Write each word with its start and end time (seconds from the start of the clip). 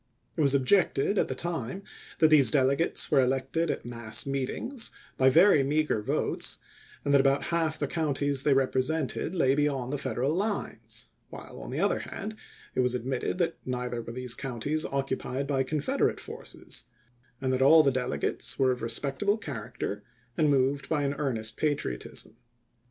It 0.35 0.41
was 0.41 0.55
objected, 0.55 1.19
at 1.19 1.27
the 1.27 1.35
time, 1.35 1.83
that 2.17 2.29
these 2.29 2.49
delegates 2.49 3.11
were 3.11 3.19
elected 3.21 3.69
at 3.69 3.85
mass 3.85 4.25
meetings 4.25 4.89
by 5.15 5.29
very 5.29 5.61
meager 5.61 6.01
votes, 6.01 6.57
and 7.05 7.13
that 7.13 7.21
about 7.21 7.45
half 7.53 7.77
the 7.77 7.85
coun 7.85 8.15
ties 8.15 8.41
they 8.41 8.55
represented 8.55 9.35
lay 9.35 9.53
beyond 9.53 9.93
the 9.93 9.99
Federal 9.99 10.33
lines; 10.33 11.09
while, 11.29 11.59
on 11.61 11.69
the 11.69 11.79
other 11.79 11.99
hand, 11.99 12.35
it 12.73 12.79
was 12.79 12.95
admitted 12.95 13.37
that 13.37 13.57
neither 13.63 14.01
were 14.01 14.11
these 14.13 14.33
counties 14.33 14.85
occupied 14.87 15.45
by 15.45 15.61
Confederate 15.61 16.19
forces, 16.19 16.85
and 17.39 17.53
that 17.53 17.61
all 17.61 17.83
the 17.83 17.91
delegates 17.91 18.57
were 18.57 18.71
of 18.71 18.81
respectable 18.81 19.37
char 19.37 19.71
acter 19.71 20.01
and 20.35 20.49
moved 20.49 20.89
by 20.89 21.03
an 21.03 21.13
earnest 21.19 21.57
patriotism. 21.57 22.37